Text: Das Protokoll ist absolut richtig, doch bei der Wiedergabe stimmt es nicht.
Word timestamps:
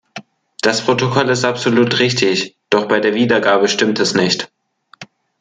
Das 0.61 0.83
Protokoll 0.83 1.29
ist 1.29 1.45
absolut 1.45 1.99
richtig, 1.99 2.55
doch 2.71 2.87
bei 2.87 2.99
der 2.99 3.13
Wiedergabe 3.13 3.67
stimmt 3.67 3.99
es 3.99 4.15
nicht. 4.15 4.49